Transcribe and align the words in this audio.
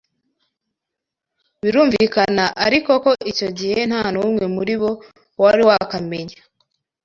Birumvikana 1.63 2.45
ariko 2.65 2.91
ko 3.03 3.11
icyo 3.31 3.47
gihe 3.57 3.79
nta 3.89 4.03
n’umwe 4.13 4.43
muri 4.55 4.73
bo 4.81 4.91
wari 5.41 5.63
wakamenya 5.69 6.37